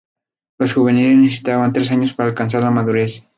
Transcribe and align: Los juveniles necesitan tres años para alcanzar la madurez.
Los 0.57 0.73
juveniles 0.73 1.15
necesitan 1.15 1.71
tres 1.73 1.91
años 1.91 2.11
para 2.13 2.29
alcanzar 2.29 2.63
la 2.63 2.71
madurez. 2.71 3.23